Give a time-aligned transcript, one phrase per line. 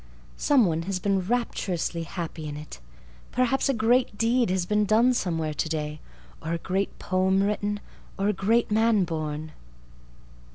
[0.37, 2.79] Some one has been rapturously happy in it.
[3.31, 8.71] Perhaps a great deed has been done somewhere today—or a great poem written—or a great
[8.71, 9.51] man born.